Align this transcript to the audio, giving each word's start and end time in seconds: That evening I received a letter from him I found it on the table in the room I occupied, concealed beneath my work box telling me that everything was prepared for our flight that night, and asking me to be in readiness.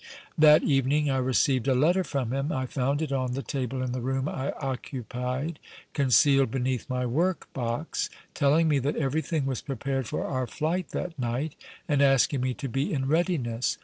That 0.35 0.63
evening 0.63 1.11
I 1.11 1.17
received 1.17 1.67
a 1.67 1.75
letter 1.75 2.03
from 2.03 2.33
him 2.33 2.51
I 2.51 2.65
found 2.65 3.03
it 3.03 3.11
on 3.11 3.33
the 3.33 3.43
table 3.43 3.83
in 3.83 3.91
the 3.91 4.01
room 4.01 4.27
I 4.27 4.51
occupied, 4.53 5.59
concealed 5.93 6.49
beneath 6.49 6.89
my 6.89 7.05
work 7.05 7.47
box 7.53 8.09
telling 8.33 8.67
me 8.67 8.79
that 8.79 8.95
everything 8.97 9.45
was 9.45 9.61
prepared 9.61 10.07
for 10.07 10.25
our 10.25 10.47
flight 10.47 10.89
that 10.89 11.19
night, 11.19 11.53
and 11.87 12.01
asking 12.01 12.41
me 12.41 12.55
to 12.55 12.67
be 12.67 12.91
in 12.91 13.07
readiness. 13.07 13.77